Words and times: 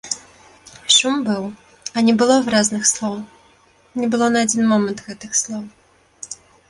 Шум 0.95 1.17
быў, 1.27 1.43
а 1.99 2.03
не 2.07 2.15
было 2.21 2.35
выразных 2.47 2.83
слоў, 2.93 3.13
не 4.05 4.09
было 4.17 4.25
на 4.33 4.39
адзін 4.49 4.63
момант 4.73 4.99
гэтых 5.11 5.31
слоў. 5.43 5.63